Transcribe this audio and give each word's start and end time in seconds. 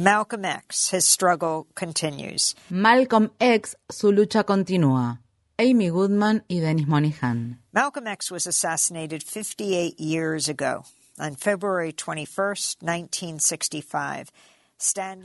Malcolm 0.00 0.46
X, 0.46 0.88
his 0.88 1.04
struggle 1.04 1.66
continues. 1.74 2.54
Malcolm 2.70 3.30
X, 3.38 3.76
su 3.90 4.10
lucha 4.10 4.44
continúa. 4.44 5.18
Amy 5.58 5.90
Goodman 5.90 6.42
y 6.48 6.60
Dennis 6.60 6.86
Monihan. 6.86 7.58
Malcolm 7.74 8.06
X 8.06 8.30
was 8.30 8.46
assassinated 8.46 9.22
58 9.22 10.00
years 10.00 10.48
ago 10.48 10.84
on 11.18 11.34
February 11.34 11.92
21st, 11.92 12.82
1965. 12.82 14.30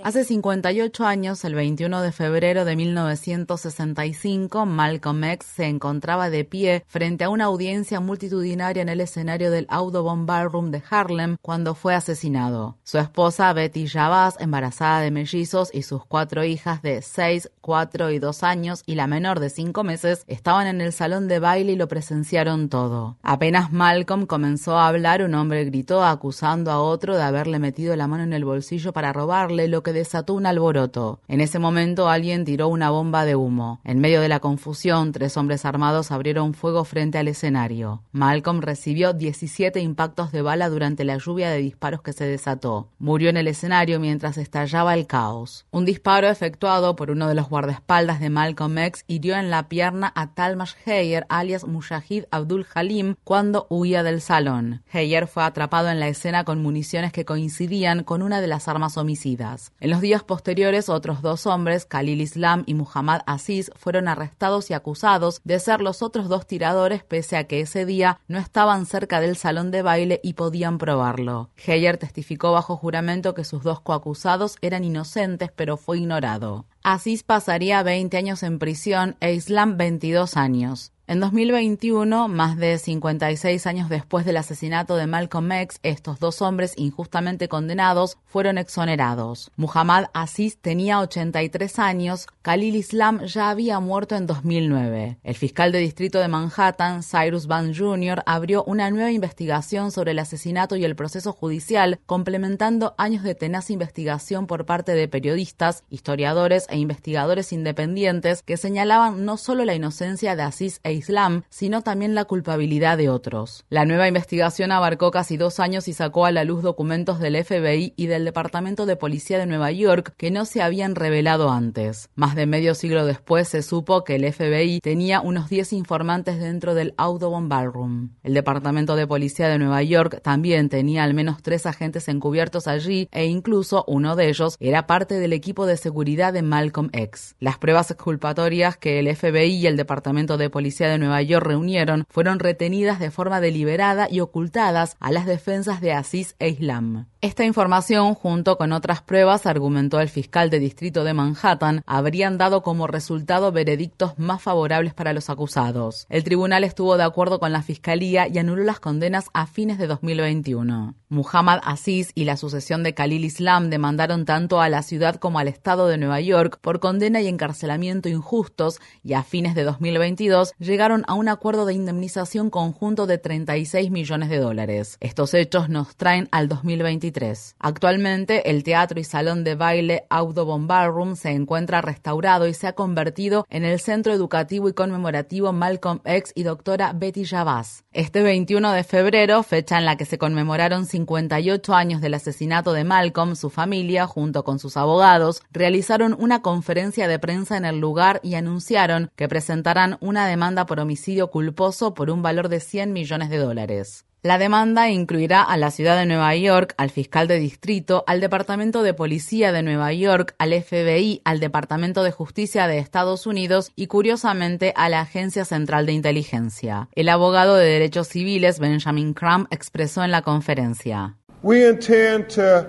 Hace 0.03 0.25
58 0.25 1.05
años, 1.05 1.45
el 1.45 1.55
21 1.55 2.01
de 2.01 2.11
febrero 2.11 2.65
de 2.65 2.75
1965, 2.75 4.65
Malcolm 4.65 5.23
X 5.23 5.47
se 5.47 5.67
encontraba 5.67 6.29
de 6.29 6.43
pie 6.43 6.83
frente 6.89 7.23
a 7.23 7.29
una 7.29 7.45
audiencia 7.45 8.01
multitudinaria 8.01 8.81
en 8.81 8.89
el 8.89 8.99
escenario 8.99 9.51
del 9.51 9.65
Audubon 9.69 10.25
Ballroom 10.25 10.71
de 10.71 10.83
Harlem 10.89 11.37
cuando 11.41 11.73
fue 11.73 11.95
asesinado. 11.95 12.75
Su 12.83 12.97
esposa 12.97 13.53
Betty 13.53 13.87
Javas, 13.87 14.35
embarazada 14.41 14.99
de 14.99 15.11
mellizos, 15.11 15.69
y 15.73 15.83
sus 15.83 16.05
cuatro 16.05 16.43
hijas 16.43 16.81
de 16.81 17.01
6, 17.01 17.49
4 17.61 18.11
y 18.11 18.19
2 18.19 18.43
años 18.43 18.83
y 18.85 18.95
la 18.95 19.07
menor 19.07 19.39
de 19.39 19.49
5 19.49 19.85
meses 19.85 20.25
estaban 20.27 20.67
en 20.67 20.81
el 20.81 20.91
salón 20.91 21.29
de 21.29 21.39
baile 21.39 21.71
y 21.71 21.75
lo 21.77 21.87
presenciaron 21.87 22.67
todo. 22.67 23.15
Apenas 23.23 23.71
Malcolm 23.71 24.25
comenzó 24.25 24.77
a 24.77 24.89
hablar, 24.89 25.23
un 25.23 25.33
hombre 25.33 25.63
gritó 25.63 26.03
acusando 26.03 26.71
a 26.71 26.81
otro 26.81 27.15
de 27.15 27.23
haberle 27.23 27.59
metido 27.59 27.95
la 27.95 28.07
mano 28.07 28.23
en 28.23 28.33
el 28.33 28.43
bolsillo 28.43 28.91
para 28.91 29.13
robar 29.13 29.44
lo 29.51 29.83
que 29.83 29.93
desató 29.93 30.33
un 30.33 30.45
alboroto. 30.45 31.19
En 31.27 31.41
ese 31.41 31.59
momento 31.59 32.09
alguien 32.09 32.45
tiró 32.45 32.67
una 32.67 32.89
bomba 32.89 33.25
de 33.25 33.35
humo. 33.35 33.79
En 33.83 33.99
medio 33.99 34.21
de 34.21 34.29
la 34.29 34.39
confusión, 34.39 35.11
tres 35.11 35.37
hombres 35.37 35.65
armados 35.65 36.11
abrieron 36.11 36.53
fuego 36.53 36.83
frente 36.83 37.17
al 37.17 37.27
escenario. 37.27 38.03
Malcolm 38.11 38.61
recibió 38.61 39.13
17 39.13 39.79
impactos 39.79 40.31
de 40.31 40.41
bala 40.41 40.69
durante 40.69 41.03
la 41.03 41.17
lluvia 41.17 41.49
de 41.49 41.59
disparos 41.59 42.01
que 42.01 42.13
se 42.13 42.25
desató. 42.25 42.89
Murió 42.99 43.29
en 43.29 43.37
el 43.37 43.47
escenario 43.47 43.99
mientras 43.99 44.37
estallaba 44.37 44.93
el 44.93 45.07
caos. 45.07 45.65
Un 45.71 45.85
disparo 45.85 46.27
efectuado 46.27 46.95
por 46.95 47.11
uno 47.11 47.27
de 47.27 47.35
los 47.35 47.49
guardaespaldas 47.49 48.19
de 48.19 48.29
Malcolm 48.29 48.77
X 48.77 49.03
hirió 49.07 49.35
en 49.35 49.49
la 49.49 49.69
pierna 49.69 50.11
a 50.15 50.33
Talmash 50.33 50.73
Heyer, 50.85 51.25
alias 51.29 51.65
Mujahid 51.65 52.25
Abdul 52.31 52.65
Halim, 52.73 53.15
cuando 53.23 53.67
huía 53.69 54.03
del 54.03 54.21
salón. 54.21 54.83
Heyer 54.91 55.27
fue 55.27 55.43
atrapado 55.43 55.89
en 55.89 55.99
la 55.99 56.07
escena 56.07 56.43
con 56.43 56.61
municiones 56.61 57.11
que 57.11 57.25
coincidían 57.25 58.03
con 58.03 58.21
una 58.21 58.41
de 58.41 58.47
las 58.47 58.67
armas 58.67 58.97
homicidas. 58.97 59.34
En 59.79 59.89
los 59.89 60.01
días 60.01 60.23
posteriores, 60.23 60.89
otros 60.89 61.21
dos 61.21 61.45
hombres, 61.45 61.85
Khalil 61.85 62.21
Islam 62.21 62.63
y 62.65 62.73
Muhammad 62.73 63.21
Aziz, 63.25 63.71
fueron 63.75 64.07
arrestados 64.07 64.69
y 64.69 64.73
acusados 64.73 65.41
de 65.43 65.59
ser 65.59 65.81
los 65.81 66.01
otros 66.01 66.29
dos 66.29 66.47
tiradores, 66.47 67.03
pese 67.03 67.37
a 67.37 67.45
que 67.45 67.61
ese 67.61 67.85
día 67.85 68.19
no 68.27 68.39
estaban 68.39 68.85
cerca 68.85 69.19
del 69.19 69.35
salón 69.35 69.71
de 69.71 69.81
baile 69.81 70.19
y 70.23 70.33
podían 70.33 70.77
probarlo. 70.77 71.49
Heyer 71.65 71.97
testificó 71.97 72.51
bajo 72.51 72.77
juramento 72.77 73.33
que 73.33 73.43
sus 73.43 73.63
dos 73.63 73.81
coacusados 73.81 74.57
eran 74.61 74.83
inocentes, 74.83 75.51
pero 75.55 75.77
fue 75.77 75.99
ignorado. 75.99 76.65
Aziz 76.83 77.23
pasaría 77.23 77.81
20 77.83 78.15
años 78.17 78.43
en 78.43 78.59
prisión 78.59 79.15
e 79.19 79.33
Islam 79.33 79.77
22 79.77 80.37
años. 80.37 80.91
En 81.07 81.19
2021, 81.19 82.27
más 82.29 82.57
de 82.57 82.79
56 82.79 83.67
años 83.67 83.89
después 83.89 84.25
del 84.25 84.37
asesinato 84.37 84.95
de 84.95 85.05
Malcolm 85.05 85.51
X, 85.51 85.79
estos 85.83 86.19
dos 86.19 86.41
hombres 86.41 86.73
injustamente 86.77 87.47
condenados 87.47 88.17
fueron 88.25 88.57
exonerados. 88.57 89.51
Muhammad 89.55 90.05
Aziz 90.15 90.57
tenía 90.57 90.99
83 90.99 91.77
años, 91.77 92.25
Khalil 92.41 92.75
Islam 92.75 93.23
ya 93.25 93.51
había 93.51 93.79
muerto 93.79 94.15
en 94.15 94.25
2009. 94.25 95.19
El 95.21 95.35
fiscal 95.35 95.71
de 95.71 95.77
distrito 95.77 96.17
de 96.17 96.27
Manhattan, 96.27 97.03
Cyrus 97.03 97.45
Van 97.45 97.75
Jr., 97.75 98.23
abrió 98.25 98.63
una 98.63 98.89
nueva 98.89 99.11
investigación 99.11 99.91
sobre 99.91 100.13
el 100.13 100.19
asesinato 100.19 100.75
y 100.75 100.85
el 100.85 100.95
proceso 100.95 101.33
judicial, 101.33 101.99
complementando 102.07 102.95
años 102.97 103.21
de 103.21 103.35
tenaz 103.35 103.69
investigación 103.69 104.47
por 104.47 104.65
parte 104.65 104.93
de 104.93 105.07
periodistas, 105.07 105.83
historiadores 105.91 106.65
e 106.71 106.79
investigadores 106.79 107.53
independientes 107.53 108.41
que 108.41 108.57
señalaban 108.57 109.23
no 109.23 109.37
solo 109.37 109.65
la 109.65 109.75
inocencia 109.75 110.35
de 110.35 110.41
Aziz 110.41 110.79
e 110.83 110.94
Islam, 110.95 111.43
sino 111.49 111.81
también 111.81 112.15
la 112.15 112.25
culpabilidad 112.25 112.97
de 112.97 113.09
otros. 113.09 113.65
La 113.69 113.85
nueva 113.85 114.07
investigación 114.07 114.71
abarcó 114.71 115.11
casi 115.11 115.37
dos 115.37 115.59
años 115.59 115.87
y 115.87 115.93
sacó 115.93 116.25
a 116.25 116.31
la 116.31 116.43
luz 116.43 116.63
documentos 116.63 117.19
del 117.19 117.43
FBI 117.43 117.93
y 117.95 118.07
del 118.07 118.25
Departamento 118.25 118.85
de 118.85 118.95
Policía 118.95 119.37
de 119.37 119.45
Nueva 119.45 119.71
York 119.71 120.13
que 120.17 120.31
no 120.31 120.45
se 120.45 120.61
habían 120.61 120.95
revelado 120.95 121.51
antes. 121.51 122.09
Más 122.15 122.35
de 122.35 122.45
medio 122.45 122.75
siglo 122.75 123.05
después 123.05 123.47
se 123.47 123.61
supo 123.61 124.03
que 124.03 124.15
el 124.15 124.31
FBI 124.31 124.79
tenía 124.81 125.21
unos 125.21 125.49
10 125.49 125.73
informantes 125.73 126.39
dentro 126.39 126.73
del 126.73 126.93
Audubon 126.97 127.49
Ballroom. 127.49 128.09
El 128.23 128.33
Departamento 128.33 128.95
de 128.95 129.07
Policía 129.07 129.47
de 129.47 129.59
Nueva 129.59 129.83
York 129.83 130.21
también 130.23 130.69
tenía 130.69 131.03
al 131.03 131.13
menos 131.13 131.41
tres 131.41 131.65
agentes 131.65 132.07
encubiertos 132.07 132.67
allí 132.67 133.07
e 133.11 133.25
incluso 133.25 133.83
uno 133.87 134.15
de 134.15 134.29
ellos 134.29 134.57
era 134.59 134.87
parte 134.87 135.19
del 135.19 135.33
equipo 135.33 135.65
de 135.65 135.77
seguridad 135.77 136.33
de 136.33 136.41
Malcolm 136.41 136.89
X. 136.93 137.35
Las 137.39 137.57
pruebas 137.57 137.91
exculpatorias 137.91 138.77
que 138.77 138.99
el 138.99 139.13
FBI 139.15 139.55
y 139.55 139.67
el 139.67 139.77
Departamento 139.77 140.37
de 140.37 140.49
Policía 140.49 140.84
de 140.89 140.97
Nueva 140.97 141.21
York 141.21 141.45
reunieron 141.45 142.05
fueron 142.09 142.39
retenidas 142.39 142.99
de 142.99 143.11
forma 143.11 143.41
deliberada 143.41 144.07
y 144.09 144.19
ocultadas 144.19 144.97
a 144.99 145.11
las 145.11 145.25
defensas 145.25 145.81
de 145.81 145.93
Aziz 145.93 146.35
e 146.39 146.49
Islam. 146.49 147.07
Esta 147.21 147.43
información, 147.43 148.13
junto 148.13 148.55
con 148.57 148.71
otras 148.71 149.01
pruebas, 149.01 149.47
argumentó 149.47 149.99
el 149.99 150.09
fiscal 150.09 150.51
de 150.51 150.59
distrito 150.59 151.03
de 151.03 151.15
Manhattan, 151.15 151.81
habrían 151.87 152.37
dado 152.37 152.61
como 152.61 152.85
resultado 152.85 153.51
veredictos 153.51 154.19
más 154.19 154.43
favorables 154.43 154.93
para 154.93 155.11
los 155.11 155.31
acusados. 155.31 156.05
El 156.09 156.23
tribunal 156.23 156.63
estuvo 156.63 156.97
de 156.97 157.03
acuerdo 157.03 157.39
con 157.39 157.51
la 157.51 157.63
fiscalía 157.63 158.27
y 158.27 158.37
anuló 158.37 158.63
las 158.63 158.79
condenas 158.79 159.25
a 159.33 159.47
fines 159.47 159.79
de 159.79 159.87
2021. 159.87 160.93
Muhammad 161.09 161.61
Aziz 161.63 162.11
y 162.13 162.25
la 162.25 162.37
sucesión 162.37 162.83
de 162.83 162.93
Khalil 162.93 163.25
Islam 163.25 163.69
demandaron 163.71 164.25
tanto 164.25 164.61
a 164.61 164.69
la 164.69 164.83
ciudad 164.83 165.15
como 165.15 165.39
al 165.39 165.47
estado 165.47 165.87
de 165.87 165.97
Nueva 165.97 166.21
York 166.21 166.59
por 166.61 166.79
condena 166.79 167.21
y 167.21 167.27
encarcelamiento 167.27 168.07
injustos 168.09 168.79
y 169.03 169.13
a 169.13 169.23
fines 169.23 169.55
de 169.55 169.63
2022 169.63 170.53
llegaron 170.59 170.74
a 170.81 171.13
un 171.13 171.29
acuerdo 171.29 171.65
de 171.65 171.73
indemnización 171.73 172.49
conjunto 172.49 173.07
de 173.07 173.17
36 173.17 173.91
millones 173.91 174.29
de 174.29 174.39
dólares. 174.39 174.97
Estos 174.99 175.33
hechos 175.33 175.69
nos 175.69 175.95
traen 175.95 176.27
al 176.31 176.49
2023. 176.49 177.55
Actualmente, 177.59 178.49
el 178.49 178.63
teatro 178.63 178.99
y 178.99 179.05
salón 179.05 179.43
de 179.43 179.55
baile 179.55 180.05
Audubon 180.09 180.67
Ballroom 180.67 181.15
se 181.15 181.31
encuentra 181.31 181.81
restaurado 181.81 182.47
y 182.47 182.53
se 182.53 182.67
ha 182.67 182.73
convertido 182.73 183.45
en 183.49 183.63
el 183.63 183.79
centro 183.79 184.13
educativo 184.13 184.67
y 184.67 184.73
conmemorativo 184.73 185.53
Malcolm 185.53 186.01
X 186.03 186.33
y 186.35 186.43
doctora 186.43 186.91
Betty 186.93 187.25
Javas. 187.25 187.85
Este 187.93 188.21
21 188.21 188.73
de 188.73 188.83
febrero, 188.83 189.43
fecha 189.43 189.77
en 189.77 189.85
la 189.85 189.95
que 189.95 190.05
se 190.05 190.17
conmemoraron 190.17 190.85
58 190.85 191.73
años 191.73 192.01
del 192.01 192.15
asesinato 192.15 192.73
de 192.73 192.83
Malcolm, 192.83 193.35
su 193.37 193.49
familia, 193.49 194.07
junto 194.07 194.43
con 194.43 194.59
sus 194.59 194.75
abogados, 194.75 195.41
realizaron 195.51 196.15
una 196.19 196.41
conferencia 196.41 197.07
de 197.07 197.19
prensa 197.19 197.55
en 197.55 197.63
el 197.63 197.79
lugar 197.79 198.19
y 198.23 198.35
anunciaron 198.35 199.09
que 199.15 199.29
presentarán 199.29 199.97
una 200.01 200.27
demanda 200.27 200.64
por 200.65 200.79
homicidio 200.79 201.29
culposo 201.29 201.93
por 201.93 202.09
un 202.09 202.21
valor 202.21 202.49
de 202.49 202.59
100 202.59 202.93
millones 202.93 203.29
de 203.29 203.37
dólares. 203.37 204.05
La 204.25 204.39
demanda 204.39 204.89
incluirá 204.89 205.43
a 205.43 205.55
la 205.55 205.69
ciudad 205.69 205.99
de 205.99 206.07
Nueva 206.07 206.35
York, 206.35 206.73
al 206.77 206.89
fiscal 206.89 207.27
de 207.27 207.37
distrito, 207.37 208.03
al 208.07 208.21
Departamento 208.21 208.81
de 208.81 208.95
Policía 208.95 209.51
de 209.51 209.61
Nueva 209.61 209.93
York, 209.93 210.33
al 210.39 210.51
FBI, 210.51 211.21
al 211.25 211.39
Departamento 211.39 212.01
de 212.01 212.09
Justicia 212.09 212.65
de 212.65 212.79
Estados 212.79 213.27
Unidos 213.27 213.71
y, 213.75 213.85
curiosamente, 213.85 214.73
a 214.75 214.89
la 214.89 215.01
Agencia 215.01 215.45
Central 215.45 215.85
de 215.85 215.93
Inteligencia. 215.93 216.89
El 216.95 217.09
abogado 217.09 217.55
de 217.55 217.67
Derechos 217.67 218.07
Civiles, 218.07 218.57
Benjamin 218.57 219.13
Crumb, 219.13 219.45
expresó 219.51 220.03
en 220.03 220.09
la 220.09 220.23
conferencia. 220.23 221.17
We 221.43 221.69
intend 221.69 222.29
to 222.29 222.65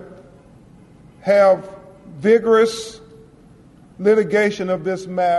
have 1.24 1.62
vigorous 2.20 3.00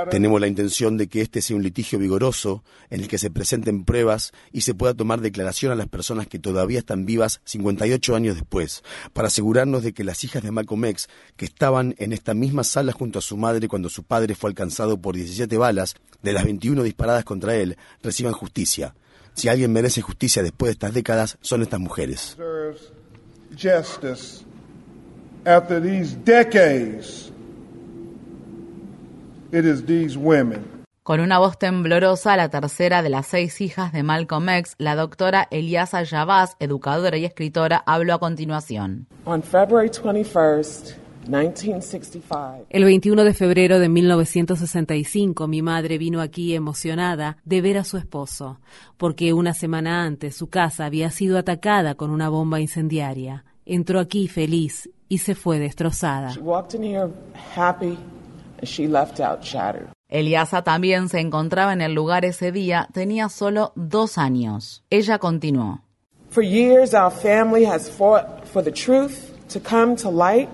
tenemos 0.10 0.42
la 0.42 0.48
intención 0.48 0.98
de 0.98 1.08
que 1.08 1.22
este 1.22 1.42
sea 1.42 1.56
un 1.56 1.64
litigio 1.64 2.00
vigoroso 2.00 2.64
en 2.90 3.02
el 3.02 3.08
que 3.08 3.18
se 3.18 3.30
presenten 3.30 3.84
pruebas 3.86 4.32
y 4.52 4.62
se 4.62 4.74
pueda 4.74 4.94
tomar 4.94 5.22
declaración 5.22 5.72
a 5.72 5.76
las 5.76 5.88
personas 5.88 6.28
que 6.28 6.40
todavía 6.40 6.80
están 6.80 7.06
vivas 7.06 7.42
58 7.46 8.16
años 8.16 8.36
después, 8.36 8.84
para 9.14 9.28
asegurarnos 9.28 9.84
de 9.84 9.94
que 9.94 10.04
las 10.04 10.24
hijas 10.24 10.42
de 10.44 10.52
Malcolm 10.52 10.86
X, 10.86 11.08
que 11.36 11.46
estaban 11.46 11.96
en 12.00 12.14
esta 12.14 12.34
misma 12.34 12.64
sala 12.64 12.92
junto 12.94 13.20
a 13.20 13.22
su 13.22 13.38
madre 13.38 13.68
cuando 13.68 13.90
su 13.90 14.04
padre 14.04 14.36
fue 14.36 14.50
alcanzado 14.50 15.00
por 15.00 15.16
17 15.16 15.56
balas, 15.58 15.96
de 16.24 16.34
las 16.34 16.44
21 16.44 16.84
disparadas 16.84 17.26
contra 17.26 17.56
él, 17.56 17.78
reciban 18.02 18.34
justicia. 18.34 18.96
Si 19.34 19.50
alguien 19.50 19.72
merece 19.72 20.02
justicia 20.02 20.42
después 20.42 20.70
de 20.70 20.74
estas 20.74 20.94
décadas, 20.94 21.38
son 21.42 21.62
estas 21.62 21.80
mujeres. 21.80 22.36
Con 31.04 31.22
una 31.22 31.40
voz 31.40 31.58
temblorosa, 31.58 32.36
la 32.36 32.50
tercera 32.50 33.02
de 33.02 33.10
las 33.10 33.28
seis 33.28 33.62
hijas 33.62 33.94
de 33.94 34.04
Malcolm 34.04 34.50
X, 34.50 34.76
la 34.78 34.96
doctora 34.96 35.48
Eliasa 35.52 36.06
Javas, 36.06 36.58
educadora 36.60 37.16
y 37.18 37.24
escritora, 37.24 37.82
habló 37.86 38.16
a 38.16 38.20
continuación. 38.20 39.08
El 42.70 42.84
21 42.84 43.24
de 43.24 43.34
febrero 43.34 43.80
de 43.80 43.88
1965 43.88 45.48
mi 45.48 45.62
madre 45.62 45.98
vino 45.98 46.20
aquí 46.20 46.54
emocionada 46.54 47.38
de 47.46 47.62
ver 47.62 47.78
a 47.78 47.86
su 47.86 47.98
esposo, 47.98 48.60
porque 48.98 49.32
una 49.32 49.54
semana 49.54 50.04
antes 50.04 50.36
su 50.36 50.48
casa 50.50 50.86
había 50.86 51.10
sido 51.10 51.38
atacada 51.38 51.96
con 51.96 52.10
una 52.10 52.28
bomba 52.28 52.60
incendiaria. 52.60 53.46
Entró 53.66 54.02
aquí 54.02 54.28
feliz 54.28 54.90
y 55.08 55.20
se 55.20 55.36
fue 55.36 55.60
destrozada. 55.60 56.34
Eliasa 60.10 60.64
también 60.64 61.10
se 61.10 61.20
encontraba 61.20 61.74
en 61.74 61.82
el 61.82 61.94
lugar 61.94 62.26
ese 62.26 62.52
día, 62.52 62.88
tenía 62.94 63.30
solo 63.30 63.74
dos 63.76 64.18
años. 64.18 64.84
Ella 64.90 65.20
continuó. 65.20 65.82
For 66.30 66.44
years 66.44 66.94
our 66.94 67.12
family 67.12 67.66
has 67.66 67.90
fought 67.90 68.46
for 68.46 68.64
the 68.64 68.72
truth 68.72 69.32
to 69.50 69.60
come 69.60 69.96
to 69.96 70.10
light 70.10 70.50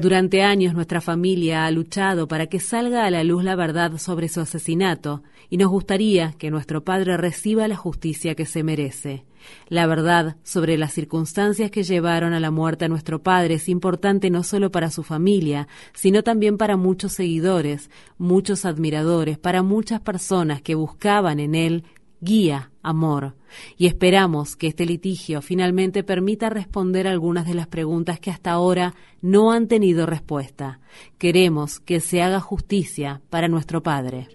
durante 0.00 0.42
años 0.42 0.74
nuestra 0.74 1.00
familia 1.00 1.64
ha 1.64 1.70
luchado 1.70 2.26
para 2.26 2.46
que 2.46 2.60
salga 2.60 3.04
a 3.04 3.10
la 3.10 3.22
luz 3.24 3.44
la 3.44 3.54
verdad 3.54 3.96
sobre 3.98 4.28
su 4.28 4.40
asesinato 4.40 5.22
y 5.48 5.56
nos 5.58 5.70
gustaría 5.70 6.32
que 6.32 6.50
nuestro 6.50 6.84
padre 6.84 7.16
reciba 7.16 7.68
la 7.68 7.76
justicia 7.76 8.34
que 8.34 8.46
se 8.46 8.62
merece. 8.62 9.24
La 9.68 9.86
verdad 9.86 10.36
sobre 10.42 10.78
las 10.78 10.92
circunstancias 10.92 11.70
que 11.70 11.82
llevaron 11.82 12.32
a 12.32 12.40
la 12.40 12.50
muerte 12.50 12.84
a 12.84 12.88
nuestro 12.88 13.22
padre 13.22 13.54
es 13.54 13.68
importante 13.68 14.30
no 14.30 14.42
solo 14.42 14.70
para 14.70 14.90
su 14.90 15.02
familia, 15.02 15.68
sino 15.94 16.22
también 16.22 16.58
para 16.58 16.76
muchos 16.76 17.12
seguidores, 17.12 17.90
muchos 18.18 18.64
admiradores, 18.64 19.38
para 19.38 19.62
muchas 19.62 20.00
personas 20.00 20.62
que 20.62 20.74
buscaban 20.74 21.40
en 21.40 21.54
él 21.54 21.84
guía, 22.22 22.70
amor, 22.82 23.34
y 23.76 23.86
esperamos 23.86 24.56
que 24.56 24.68
este 24.68 24.86
litigio 24.86 25.42
finalmente 25.42 26.04
permita 26.04 26.48
responder 26.48 27.06
algunas 27.06 27.46
de 27.46 27.54
las 27.54 27.66
preguntas 27.66 28.20
que 28.20 28.30
hasta 28.30 28.52
ahora 28.52 28.94
no 29.20 29.52
han 29.52 29.66
tenido 29.66 30.06
respuesta. 30.06 30.80
Queremos 31.18 31.80
que 31.80 32.00
se 32.00 32.22
haga 32.22 32.40
justicia 32.40 33.20
para 33.28 33.48
nuestro 33.48 33.82
Padre. 33.82 34.28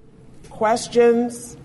Questions. 0.50 1.58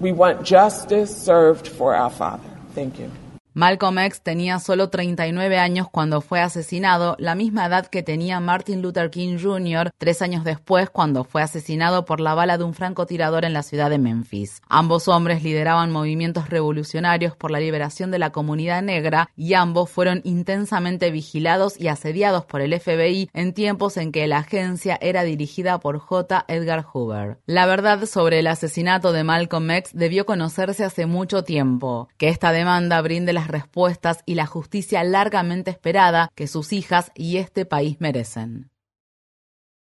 We 0.00 0.12
want 0.12 0.44
justice 0.44 1.14
served 1.14 1.68
for 1.68 1.94
our 1.94 2.10
Father. 2.10 2.50
Thank 2.74 2.98
you. 2.98 3.23
Malcolm 3.56 4.00
X 4.00 4.20
tenía 4.20 4.58
solo 4.58 4.90
39 4.90 5.58
años 5.58 5.86
cuando 5.88 6.20
fue 6.20 6.40
asesinado, 6.40 7.14
la 7.20 7.36
misma 7.36 7.66
edad 7.66 7.86
que 7.86 8.02
tenía 8.02 8.40
Martin 8.40 8.82
Luther 8.82 9.10
King 9.10 9.38
Jr. 9.40 9.92
tres 9.96 10.22
años 10.22 10.42
después 10.42 10.90
cuando 10.90 11.22
fue 11.22 11.40
asesinado 11.40 12.04
por 12.04 12.18
la 12.18 12.34
bala 12.34 12.58
de 12.58 12.64
un 12.64 12.74
francotirador 12.74 13.44
en 13.44 13.52
la 13.52 13.62
ciudad 13.62 13.90
de 13.90 13.98
Memphis. 13.98 14.60
Ambos 14.68 15.06
hombres 15.06 15.44
lideraban 15.44 15.92
movimientos 15.92 16.50
revolucionarios 16.50 17.36
por 17.36 17.52
la 17.52 17.60
liberación 17.60 18.10
de 18.10 18.18
la 18.18 18.30
comunidad 18.30 18.82
negra 18.82 19.30
y 19.36 19.54
ambos 19.54 19.88
fueron 19.88 20.20
intensamente 20.24 21.12
vigilados 21.12 21.78
y 21.78 21.86
asediados 21.86 22.44
por 22.46 22.60
el 22.60 22.76
FBI 22.80 23.30
en 23.32 23.52
tiempos 23.52 23.98
en 23.98 24.10
que 24.10 24.26
la 24.26 24.38
agencia 24.38 24.98
era 25.00 25.22
dirigida 25.22 25.78
por 25.78 26.00
J. 26.00 26.44
Edgar 26.48 26.84
Hoover. 26.92 27.38
La 27.46 27.66
verdad 27.66 28.04
sobre 28.06 28.40
el 28.40 28.48
asesinato 28.48 29.12
de 29.12 29.22
Malcolm 29.22 29.70
X 29.70 29.92
debió 29.94 30.26
conocerse 30.26 30.82
hace 30.82 31.06
mucho 31.06 31.44
tiempo. 31.44 32.08
Que 32.18 32.30
esta 32.30 32.50
demanda 32.50 33.00
brinde 33.00 33.32
respuestas 33.48 34.20
y 34.26 34.34
la 34.34 34.46
justicia 34.46 35.04
largamente 35.04 35.70
esperada 35.70 36.30
que 36.34 36.46
sus 36.46 36.72
hijas 36.72 37.10
y 37.14 37.36
este 37.38 37.64
país 37.64 37.96
merecen. 38.00 38.70